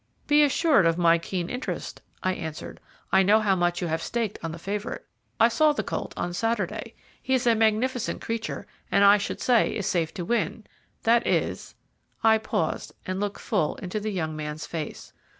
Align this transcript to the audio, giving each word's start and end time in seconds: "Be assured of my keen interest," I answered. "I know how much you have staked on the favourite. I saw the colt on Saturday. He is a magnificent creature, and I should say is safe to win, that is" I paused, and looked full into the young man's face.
"Be 0.25 0.41
assured 0.41 0.87
of 0.87 0.97
my 0.97 1.19
keen 1.19 1.47
interest," 1.47 2.01
I 2.23 2.33
answered. 2.33 2.79
"I 3.11 3.21
know 3.21 3.39
how 3.39 3.55
much 3.55 3.83
you 3.83 3.87
have 3.87 4.01
staked 4.01 4.39
on 4.41 4.51
the 4.51 4.57
favourite. 4.57 5.03
I 5.39 5.47
saw 5.47 5.73
the 5.73 5.83
colt 5.83 6.15
on 6.17 6.33
Saturday. 6.33 6.95
He 7.21 7.35
is 7.35 7.45
a 7.45 7.53
magnificent 7.53 8.19
creature, 8.19 8.65
and 8.91 9.03
I 9.05 9.19
should 9.19 9.39
say 9.41 9.75
is 9.75 9.85
safe 9.85 10.11
to 10.15 10.25
win, 10.25 10.63
that 11.03 11.27
is" 11.27 11.75
I 12.23 12.39
paused, 12.39 12.93
and 13.05 13.19
looked 13.19 13.41
full 13.41 13.75
into 13.75 13.99
the 13.99 14.09
young 14.11 14.35
man's 14.35 14.65
face. 14.65 15.13